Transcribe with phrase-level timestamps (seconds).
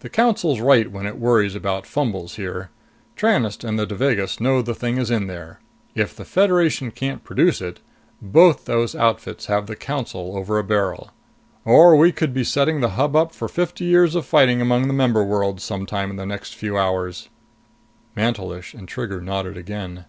[0.00, 2.70] The Council's right when it worries about fumbles here.
[3.14, 5.60] Tranest and the Devagas know the thing is in there.
[5.94, 7.80] If the Federation can't produce it,
[8.22, 11.10] both those outfits have the Council over a barrel.
[11.66, 14.94] Or we could be setting the Hub up for fifty years of fighting among the
[14.94, 17.28] member worlds, sometime in the next few hours."
[18.16, 20.06] Mantelish and Trigger nodded again.